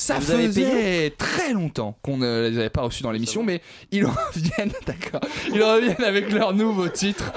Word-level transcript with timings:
Ça 0.00 0.18
Vous 0.18 0.32
faisait 0.32 1.12
très 1.18 1.52
longtemps 1.52 1.98
qu'on 2.00 2.16
ne 2.16 2.48
les 2.48 2.58
avait 2.58 2.70
pas 2.70 2.80
reçus 2.80 3.02
dans 3.02 3.10
l'émission, 3.10 3.42
mais 3.42 3.60
ils 3.92 4.06
reviennent, 4.34 4.72
d'accord, 4.86 5.20
ils 5.52 5.62
reviennent 5.62 6.02
avec 6.02 6.32
leur 6.32 6.54
nouveau 6.54 6.88
titre. 6.88 7.30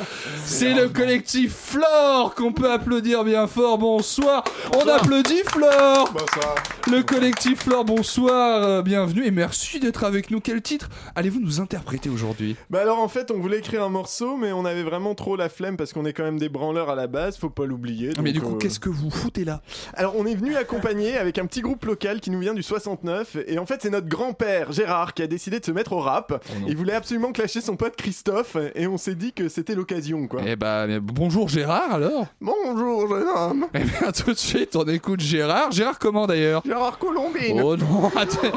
C'est 0.45 0.73
le 0.73 0.87
collectif 0.87 1.53
Flore 1.53 2.33
qu'on 2.35 2.53
peut 2.53 2.71
applaudir 2.71 3.25
bien 3.25 3.47
fort. 3.47 3.77
Bonsoir, 3.77 4.45
on 4.77 4.87
applaudit 4.87 5.43
Flore. 5.51 6.09
Bonsoir. 6.13 6.55
Le 6.89 7.03
collectif 7.03 7.63
Flore, 7.63 7.83
bonsoir, 7.83 8.63
euh, 8.63 8.81
bienvenue 8.81 9.25
et 9.25 9.31
merci 9.31 9.81
d'être 9.81 10.05
avec 10.05 10.31
nous. 10.31 10.39
Quel 10.39 10.61
titre 10.61 10.87
allez-vous 11.15 11.41
nous 11.41 11.59
interpréter 11.59 12.09
aujourd'hui? 12.09 12.55
Bah 12.69 12.79
alors 12.81 12.99
en 12.99 13.09
fait 13.09 13.29
on 13.29 13.39
voulait 13.39 13.59
écrire 13.59 13.83
un 13.83 13.89
morceau 13.89 14.37
mais 14.37 14.53
on 14.53 14.63
avait 14.63 14.83
vraiment 14.83 15.15
trop 15.15 15.35
la 15.35 15.49
flemme 15.49 15.75
parce 15.75 15.91
qu'on 15.91 16.05
est 16.05 16.13
quand 16.13 16.23
même 16.23 16.39
des 16.39 16.49
branleurs 16.49 16.89
à 16.89 16.95
la 16.95 17.07
base, 17.07 17.37
faut 17.37 17.49
pas 17.49 17.65
l'oublier. 17.65 18.11
Ah, 18.17 18.21
Mais 18.21 18.31
du 18.31 18.39
coup, 18.39 18.55
euh, 18.55 18.57
qu'est-ce 18.57 18.79
que 18.79 18.89
vous 18.89 19.09
foutez 19.09 19.43
là? 19.43 19.61
Alors 19.95 20.15
on 20.15 20.25
est 20.25 20.35
venu 20.35 20.55
accompagner 20.55 21.17
avec 21.17 21.37
un 21.39 21.45
petit 21.45 21.59
groupe 21.59 21.83
local 21.83 22.21
qui 22.21 22.31
nous 22.31 22.39
vient 22.39 22.52
du 22.53 22.63
69 22.63 23.37
et 23.47 23.57
en 23.59 23.65
fait 23.65 23.79
c'est 23.81 23.89
notre 23.89 24.07
grand-père 24.07 24.71
Gérard 24.71 25.13
qui 25.13 25.21
a 25.23 25.27
décidé 25.27 25.59
de 25.59 25.65
se 25.65 25.71
mettre 25.71 25.93
au 25.93 25.99
rap. 25.99 26.31
non. 26.59 26.67
Il 26.67 26.75
voulait 26.77 26.93
absolument 26.93 27.31
clasher 27.31 27.61
son 27.61 27.75
pote 27.75 27.95
Christophe 27.95 28.57
et 28.75 28.87
on 28.87 28.97
s'est 28.97 29.15
dit 29.15 29.33
que 29.33 29.49
c'était 29.49 29.75
l'occasion 29.75 30.27
quoi. 30.27 30.41
Eh 30.45 30.55
bah, 30.55 30.85
mais 30.87 30.99
bonjour 30.99 31.47
Gérard 31.49 31.93
alors 31.93 32.27
Bonjour 32.41 33.07
jeune 33.07 33.27
homme. 33.35 33.67
Eh 33.73 33.79
bien 33.79 34.11
tout 34.11 34.31
de 34.33 34.37
suite, 34.37 34.75
on 34.75 34.85
écoute 34.85 35.19
Gérard. 35.19 35.71
Gérard 35.71 35.99
comment 35.99 36.27
d'ailleurs? 36.27 36.61
Gérard 36.65 36.97
Colombine. 36.97 37.61
Oh 37.63 37.75
non, 37.77 38.07
attends. 38.15 38.47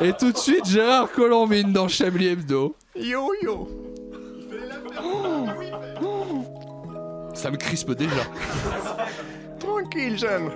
Et 0.00 0.12
tout 0.12 0.32
de 0.32 0.36
suite, 0.38 0.64
Gérard 0.66 1.10
Colombine 1.12 1.72
dans 1.72 1.88
Chablis 1.88 2.28
Hebdo. 2.28 2.74
Yo 2.96 3.30
yo. 3.42 3.68
Ça 7.34 7.50
me 7.50 7.56
crispe 7.56 7.92
déjà. 7.92 8.10
Tranquille 9.58 10.16
jeune. 10.18 10.50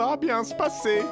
Ça 0.00 0.06
va 0.06 0.16
bien 0.16 0.42
se 0.42 0.54
passer. 0.54 1.02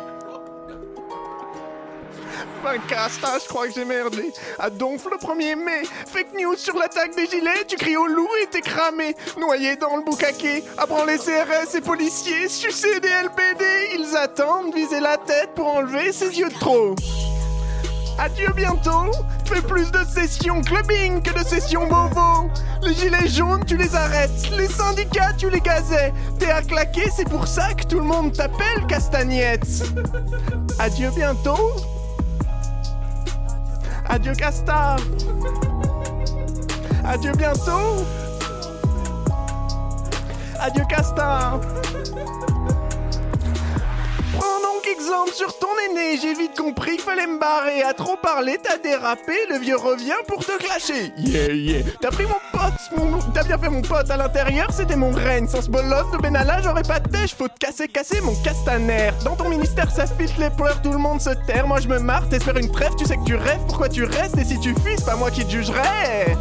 Ben 2.64 2.80
Casta, 2.88 3.38
je 3.38 3.46
crois 3.46 3.68
que 3.68 3.74
j'ai 3.74 3.84
merdé. 3.84 4.32
À 4.58 4.70
Donf 4.70 5.04
le 5.10 5.18
1er 5.18 5.56
mai, 5.56 5.82
fake 6.06 6.32
news 6.32 6.56
sur 6.56 6.74
l'attaque 6.74 7.14
des 7.14 7.26
gilets, 7.26 7.66
tu 7.66 7.76
cries 7.76 7.98
au 7.98 8.06
loup 8.06 8.30
et 8.42 8.46
t'es 8.46 8.62
cramé. 8.62 9.14
Noyé 9.38 9.76
dans 9.76 9.94
le 9.94 10.04
boucaquet, 10.04 10.64
apprends 10.78 11.04
les 11.04 11.18
CRS 11.18 11.74
et 11.76 11.82
policiers, 11.82 12.48
sucer 12.48 12.98
des 13.00 13.10
LPD, 13.10 13.64
ils 13.98 14.16
attendent, 14.16 14.74
viser 14.74 15.00
la 15.00 15.18
tête 15.18 15.50
pour 15.54 15.66
enlever 15.66 16.10
ses 16.10 16.38
yeux 16.38 16.48
de 16.48 16.58
trop. 16.58 16.94
Adieu 18.18 18.48
bientôt, 18.56 19.12
fais 19.48 19.62
plus 19.62 19.90
de 19.90 20.04
sessions 20.04 20.60
clubbing 20.60 21.22
que 21.22 21.32
de 21.32 21.44
sessions 21.44 21.88
bobo. 21.88 22.50
Les 22.82 22.94
gilets 22.94 23.28
jaunes, 23.28 23.64
tu 23.64 23.76
les 23.76 23.94
arrêtes, 23.94 24.50
les 24.56 24.68
syndicats, 24.68 25.32
tu 25.36 25.48
les 25.48 25.60
gazais. 25.60 26.12
T'es 26.38 26.50
à 26.50 26.62
claquer, 26.62 27.08
c'est 27.14 27.28
pour 27.28 27.46
ça 27.46 27.72
que 27.74 27.84
tout 27.84 27.98
le 27.98 28.04
monde 28.04 28.32
t'appelle 28.32 28.86
Castagnette. 28.86 29.84
Adieu 30.78 31.10
bientôt. 31.16 31.76
Adieu 34.08 34.32
Casta. 34.34 34.96
Adieu 37.04 37.32
bientôt. 37.32 38.04
Adieu 40.60 40.84
Casta. 40.88 41.60
Sur 45.34 45.58
ton 45.58 45.68
aîné, 45.88 46.18
j'ai 46.20 46.34
vite 46.34 46.56
compris 46.56 46.96
qu'il 46.96 47.00
fallait 47.00 47.26
me 47.26 47.38
barrer. 47.38 47.82
À 47.82 47.94
trop 47.94 48.16
parler, 48.16 48.58
t'as 48.62 48.76
dérapé, 48.76 49.32
le 49.48 49.58
vieux 49.58 49.76
revient 49.76 50.16
pour 50.26 50.44
te 50.44 50.56
clasher. 50.58 51.12
Yeah, 51.16 51.52
yeah. 51.52 51.82
T'as 52.00 52.10
pris 52.10 52.24
mon 52.24 52.40
pote, 52.52 52.72
mon... 52.96 53.18
t'as 53.32 53.44
bien 53.44 53.56
fait 53.56 53.68
mon 53.68 53.82
pote. 53.82 54.10
À 54.10 54.16
l'intérieur, 54.16 54.68
c'était 54.70 54.96
mon 54.96 55.10
règne. 55.10 55.48
Sans 55.48 55.62
ce 55.62 55.70
bolos 55.70 56.10
de 56.12 56.18
Benalla, 56.18 56.60
j'aurais 56.62 56.82
pas 56.82 57.00
de. 57.00 57.16
Faut 57.36 57.48
te 57.48 57.58
casser, 57.58 57.88
casser 57.88 58.20
mon 58.20 58.34
castaner. 58.42 59.10
Dans 59.24 59.36
ton 59.36 59.48
ministère, 59.48 59.90
ça 59.90 60.06
filtre 60.06 60.40
les 60.40 60.50
pleurs, 60.50 60.82
tout 60.82 60.92
le 60.92 60.98
monde 60.98 61.20
se 61.20 61.30
terre. 61.46 61.66
Moi, 61.66 61.80
je 61.80 61.88
me 61.88 61.98
marre, 61.98 62.28
t'espères 62.28 62.56
une 62.56 62.70
trêve, 62.70 62.94
tu 62.96 63.04
sais 63.04 63.16
que 63.16 63.24
tu 63.24 63.36
rêves. 63.36 63.60
Pourquoi 63.66 63.88
tu 63.88 64.04
restes? 64.04 64.36
Et 64.38 64.44
si 64.44 64.58
tu 64.60 64.74
fuis, 64.74 64.94
c'est 64.98 65.06
pas 65.06 65.16
moi 65.16 65.30
qui 65.30 65.44
te 65.44 65.50
jugerai. 65.50 66.36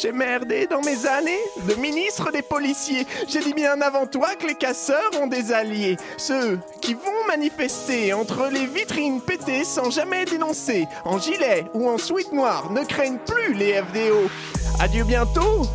J'ai 0.00 0.12
merdé 0.12 0.68
dans 0.68 0.80
mes 0.80 1.06
années 1.06 1.42
de 1.66 1.74
ministre 1.74 2.30
des 2.30 2.42
policiers. 2.42 3.04
J'ai 3.26 3.40
dit 3.40 3.52
bien 3.52 3.80
avant 3.80 4.06
toi 4.06 4.36
que 4.36 4.46
les 4.46 4.54
casseurs 4.54 5.10
ont 5.20 5.26
des 5.26 5.52
alliés. 5.52 5.96
Ceux 6.16 6.60
qui 6.80 6.94
vont 6.94 7.26
manifester 7.26 8.12
entre 8.12 8.48
les 8.52 8.66
vitrines 8.66 9.20
pétées 9.20 9.64
sans 9.64 9.90
jamais 9.90 10.24
dénoncer. 10.24 10.86
En 11.04 11.18
gilet 11.18 11.64
ou 11.74 11.88
en 11.88 11.98
sweat 11.98 12.32
noir, 12.32 12.70
ne 12.70 12.84
craignent 12.84 13.18
plus 13.26 13.54
les 13.54 13.82
FDO. 13.82 14.30
Adieu 14.78 15.02
bientôt 15.02 15.66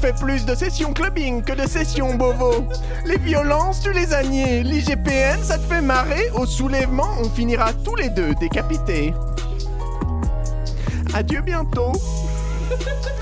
Fais 0.00 0.12
plus 0.12 0.44
de 0.44 0.54
sessions 0.54 0.92
clubbing 0.92 1.42
que 1.42 1.52
de 1.52 1.66
sessions 1.66 2.14
bovo. 2.14 2.64
Les 3.04 3.18
violences, 3.18 3.80
tu 3.80 3.92
les 3.92 4.12
as. 4.12 4.22
L'IGPN, 4.22 5.42
ça 5.42 5.58
te 5.58 5.64
fait 5.64 5.80
marrer. 5.80 6.30
Au 6.36 6.46
soulèvement, 6.46 7.16
on 7.18 7.28
finira 7.28 7.72
tous 7.72 7.96
les 7.96 8.10
deux 8.10 8.32
décapités. 8.34 9.12
Adieu 11.14 11.40
bientôt. 11.40 11.94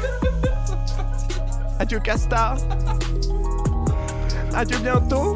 Adieu 1.79 2.01
Casta. 2.01 2.55
Adieu 4.55 4.79
bientôt. 4.79 5.35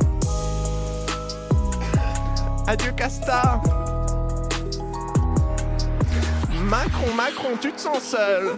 Adieu 2.66 2.92
Casta. 2.92 3.60
Macron, 6.64 7.12
Macron, 7.14 7.56
tu 7.60 7.72
te 7.72 7.80
sens 7.80 8.02
seul. 8.02 8.56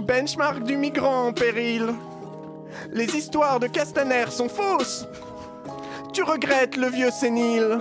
Benchmark 0.00 0.62
du 0.64 0.76
migrant 0.76 1.28
en 1.28 1.32
péril. 1.32 1.94
Les 2.92 3.16
histoires 3.16 3.58
de 3.58 3.66
Castaner 3.66 4.30
sont 4.30 4.48
fausses. 4.48 5.06
Tu 6.12 6.22
regrettes 6.22 6.76
le 6.76 6.88
vieux 6.88 7.10
sénile. 7.10 7.80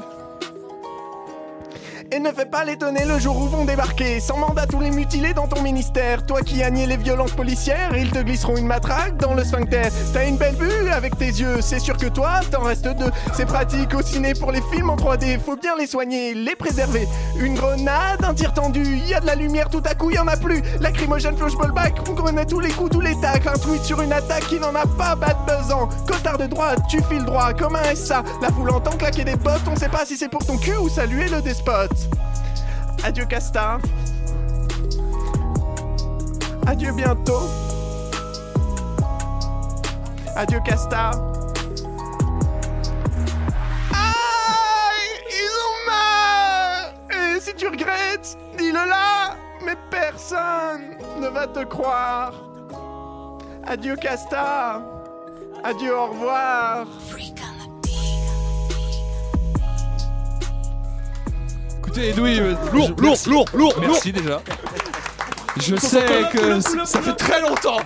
Et 2.09 2.19
ne 2.19 2.31
fais 2.31 2.45
pas 2.45 2.63
l'étonner 2.63 3.03
le 3.03 3.19
jour 3.19 3.35
où 3.37 3.47
vont 3.47 3.65
débarquer 3.65 4.21
sans 4.21 4.37
mandat 4.37 4.65
tous 4.65 4.79
les 4.79 4.91
mutilés 4.91 5.33
dans 5.33 5.47
ton 5.47 5.61
ministère. 5.61 6.25
Toi 6.25 6.41
qui 6.41 6.63
as 6.63 6.69
nié 6.69 6.85
les 6.85 6.95
violences 6.95 7.33
policières, 7.33 7.97
ils 7.97 8.09
te 8.09 8.19
glisseront 8.19 8.55
une 8.55 8.65
matraque 8.65 9.17
dans 9.17 9.33
le 9.33 9.43
sphincter. 9.43 9.89
T'as 10.13 10.25
une 10.25 10.37
belle 10.37 10.55
vue 10.55 10.89
avec 10.89 11.17
tes 11.17 11.25
yeux, 11.25 11.59
c'est 11.59 11.79
sûr 11.79 11.97
que 11.97 12.05
toi, 12.05 12.39
t'en 12.49 12.61
restes 12.61 12.87
deux. 12.87 13.11
C'est 13.33 13.45
pratique 13.45 13.93
au 13.93 14.01
ciné 14.01 14.33
pour 14.35 14.53
les 14.53 14.61
films 14.71 14.89
en 14.89 14.95
3D, 14.95 15.37
faut 15.39 15.57
bien 15.57 15.75
les 15.77 15.85
soigner, 15.85 16.33
les 16.33 16.55
préserver. 16.55 17.09
Une 17.39 17.55
grenade, 17.55 18.23
un 18.23 18.33
tir 18.33 18.53
tendu, 18.53 18.85
y 19.05 19.13
a 19.13 19.19
de 19.19 19.25
la 19.25 19.35
lumière 19.35 19.69
tout 19.69 19.83
à 19.83 19.93
coup, 19.93 20.09
y 20.09 20.17
en 20.17 20.27
a 20.27 20.37
plus. 20.37 20.61
Lacrymogène, 20.79 21.35
flashballback, 21.35 22.09
on 22.09 22.15
connaît 22.15 22.45
tous 22.45 22.61
les 22.61 22.71
coups, 22.71 22.91
tous 22.91 23.01
les 23.01 23.19
tacles. 23.19 23.49
Un 23.49 23.59
tweet 23.59 23.83
sur 23.83 24.01
une 24.01 24.13
attaque 24.13 24.47
qui 24.47 24.59
n'en 24.59 24.73
a 24.75 24.87
pas, 24.97 25.15
bad 25.15 25.35
buzzant. 25.45 25.89
Costard 26.07 26.37
de 26.37 26.45
droite, 26.45 26.79
tu 26.89 27.01
files 27.09 27.25
droit 27.25 27.51
comme 27.51 27.75
un 27.75 27.95
SA. 27.95 28.23
La 28.41 28.47
foule 28.47 28.69
entend 28.69 28.95
claquer 28.95 29.25
des 29.25 29.35
bottes, 29.35 29.67
on 29.69 29.75
sait 29.75 29.89
pas 29.89 30.05
si 30.05 30.15
c'est 30.15 30.29
pour 30.29 30.45
ton 30.45 30.57
cul 30.57 30.77
ou 30.77 30.87
saluer 30.87 31.27
le 31.27 31.41
despote. 31.41 31.96
Adieu 33.03 33.25
Casta. 33.25 33.77
Adieu 36.65 36.91
bientôt. 36.91 37.49
Adieu 40.35 40.59
Casta. 40.65 41.11
Aïe 43.91 45.09
Ils 45.31 45.55
ont 45.65 45.85
marre 45.89 46.93
Et 47.09 47.39
si 47.39 47.53
tu 47.55 47.67
regrettes, 47.67 48.37
dis-le 48.57 48.73
là 48.73 49.35
Mais 49.65 49.75
personne 49.89 50.97
ne 51.19 51.27
va 51.27 51.47
te 51.47 51.63
croire. 51.63 52.33
Adieu 53.65 53.95
Casta. 53.95 54.81
Adieu, 55.63 55.97
au 55.97 56.07
revoir. 56.07 56.85
Écoutez, 61.97 62.09
Edoui, 62.11 62.39
euh, 62.39 62.53
Lourd, 62.73 62.89
lourd, 62.89 62.95
merci. 63.01 63.29
lourd, 63.29 63.45
lourd, 63.55 63.73
Merci 63.81 64.11
déjà. 64.11 64.41
Je 65.59 65.75
sais 65.77 66.05
que 66.31 66.59
ça 66.85 67.01
fait 67.01 67.13
très 67.15 67.41
longtemps 67.41 67.79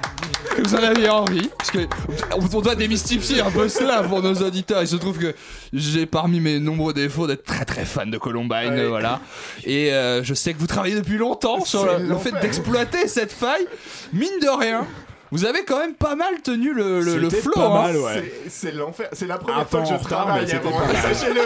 que 0.54 0.62
vous 0.62 0.76
en 0.76 0.80
aviez 0.84 1.08
envie, 1.08 1.50
parce 1.58 1.72
que 1.72 1.88
on 2.36 2.60
doit 2.60 2.76
démystifier 2.76 3.40
un 3.40 3.50
peu 3.50 3.70
cela 3.70 4.04
pour 4.04 4.22
nos 4.22 4.34
auditeurs. 4.34 4.82
Il 4.82 4.88
se 4.90 4.98
trouve 4.98 5.18
que 5.18 5.34
j'ai 5.72 6.06
parmi 6.06 6.42
mes 6.42 6.60
nombreux 6.60 6.94
défauts 6.94 7.26
d'être 7.26 7.46
très 7.46 7.64
très 7.64 7.86
fan 7.86 8.12
de 8.12 8.18
Columbine, 8.18 8.74
Ouais. 8.74 8.88
voilà. 8.88 9.22
Et 9.64 9.94
euh, 9.94 10.22
je 10.26 10.34
sais 10.34 10.54
que 10.54 10.60
vous 10.60 10.68
travaillez 10.68 10.96
depuis 10.96 11.18
longtemps 11.18 11.64
sur 11.64 11.86
le, 11.86 12.06
le 12.06 12.18
fait 12.18 12.34
d'exploiter 12.42 13.08
cette 13.08 13.32
faille. 13.32 13.66
Mine 14.12 14.28
de 14.42 14.50
rien, 14.60 14.86
vous 15.32 15.46
avez 15.46 15.64
quand 15.64 15.80
même 15.80 15.94
pas 15.94 16.16
mal 16.16 16.42
tenu 16.44 16.74
le, 16.74 17.02
le, 17.02 17.18
le 17.18 17.30
flow. 17.30 17.54
pas 17.54 17.68
hein. 17.68 17.82
mal, 17.88 17.98
ouais. 17.98 18.34
C'est- 18.50 18.72
l'enfer. 18.72 19.08
C'est 19.14 19.28
la 19.28 19.38
première 19.38 19.60
Un 19.62 19.66
fois 19.66 19.82
que 19.82 19.88
je 19.88 20.04
travaille. 20.04 20.48
Sachez-le. 20.48 21.42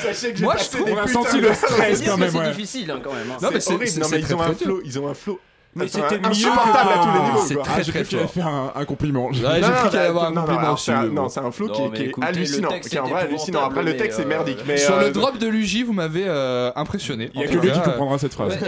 Sachez 0.00 0.30
que 0.32 0.38
j'ai 0.38 0.44
Moi, 0.44 0.54
je 0.58 0.64
trouve- 0.76 0.86
des 0.86 0.92
on 0.92 0.98
a 0.98 1.06
senti 1.08 1.40
le 1.40 1.52
stress 1.54 2.02
quand 2.04 2.16
même, 2.16 2.30
c'est 2.30 2.48
difficile 2.50 2.90
hein, 2.90 3.00
quand 3.02 3.12
même. 3.12 3.30
hein. 3.32 3.38
Non, 3.42 3.48
mais 3.52 3.60
C'est 3.60 3.74
ils 3.74 4.00
très, 4.24 4.34
ont 4.34 4.40
un 4.40 4.54
flow. 4.54 4.80
Ils 4.84 4.98
ont 4.98 5.08
un 5.08 5.14
flow 5.14 5.40
Mais 5.76 5.88
c'était 5.88 6.18
mieux 6.18 6.26
insupportable 6.26 6.90
à 6.94 6.98
tous 6.98 7.12
les 7.12 7.24
niveaux. 7.26 7.44
C'est 7.46 7.54
très 7.62 7.80
Ah, 7.80 7.84
très 7.84 8.04
fort. 8.04 8.30
faire 8.30 8.46
un, 8.46 8.72
un 8.74 8.84
compliment. 8.84 9.28
J'ai 9.32 9.42
Non, 9.42 9.48
cru 9.50 9.88
qu'il 9.90 9.98
allait 9.98 10.08
avoir 10.08 10.24
un 10.24 10.34
compliment. 10.34 10.76
Non, 11.12 11.28
c'est 11.28 11.40
un 11.40 11.50
flow 11.50 11.68
Non, 11.68 11.90
qui 11.90 12.02
est- 12.02 12.12
hallucinant. 12.22 12.68
Qui 12.80 12.96
est 12.96 12.98
en 12.98 13.08
vrai 13.08 13.22
hallucinant. 13.22 13.64
Après, 13.66 13.82
le 13.82 13.96
texte 13.96 14.18
est 14.20 14.24
merdique. 14.24 14.58
euh, 14.60 14.64
mais, 14.66 14.76
Sur 14.78 14.94
euh, 14.94 15.02
le 15.06 15.10
drop 15.10 15.38
de 15.38 15.46
Luigi, 15.46 15.82
vous 15.82 15.92
m'avez 15.92 16.24
euh, 16.26 16.70
impressionné. 16.76 17.30
Il 17.34 17.40
y 17.40 17.44
a 17.44 17.46
que 17.48 17.58
lui 17.58 17.70
qui 17.70 17.80
comprendra 17.80 18.18
cette 18.18 18.34
phrase. 18.34 18.56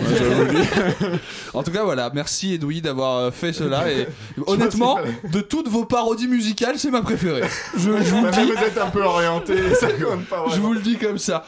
En 1.54 1.62
tout 1.62 1.70
cas, 1.70 1.82
voilà, 1.84 2.10
merci 2.14 2.54
Edoui 2.54 2.80
d'avoir 2.80 3.16
euh, 3.16 3.30
fait 3.30 3.52
cela. 3.52 3.90
Et 3.90 4.06
honnêtement, 4.46 4.98
de 5.32 5.40
toutes 5.40 5.68
vos 5.68 5.84
parodies 5.84 6.28
musicales, 6.28 6.74
c'est 6.78 6.90
ma 6.90 7.02
préférée. 7.02 7.42
Je, 7.76 7.90
vous 7.90 7.98
dis. 8.30 8.52
vous 8.52 8.64
êtes 8.64 8.78
un 8.78 8.90
peu 8.90 9.02
orienté, 9.02 9.74
ça 9.74 9.88
compte 9.88 10.24
pas 10.26 10.44
Je 10.54 10.60
vous 10.60 10.72
le 10.74 10.80
dis 10.80 10.96
comme 10.98 11.18
ça. 11.18 11.44